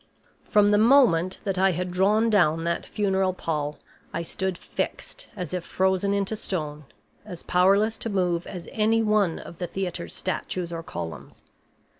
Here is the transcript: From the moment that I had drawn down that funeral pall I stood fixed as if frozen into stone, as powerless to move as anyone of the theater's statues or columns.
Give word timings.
From 0.43 0.69
the 0.69 0.79
moment 0.79 1.37
that 1.43 1.59
I 1.59 1.73
had 1.73 1.91
drawn 1.91 2.31
down 2.31 2.63
that 2.63 2.87
funeral 2.87 3.33
pall 3.33 3.77
I 4.11 4.23
stood 4.23 4.57
fixed 4.57 5.29
as 5.35 5.53
if 5.53 5.63
frozen 5.63 6.11
into 6.11 6.35
stone, 6.35 6.85
as 7.23 7.43
powerless 7.43 7.99
to 7.99 8.09
move 8.09 8.47
as 8.47 8.67
anyone 8.71 9.37
of 9.37 9.59
the 9.59 9.67
theater's 9.67 10.13
statues 10.13 10.73
or 10.73 10.81
columns. 10.81 11.43